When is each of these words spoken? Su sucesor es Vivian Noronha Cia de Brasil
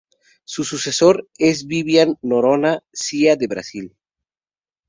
Su 0.45 0.63
sucesor 0.63 1.29
es 1.37 1.67
Vivian 1.67 2.17
Noronha 2.23 2.81
Cia 2.91 3.35
de 3.35 3.45
Brasil 3.45 3.95